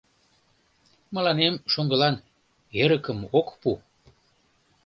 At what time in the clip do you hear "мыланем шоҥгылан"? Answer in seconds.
1.13-2.15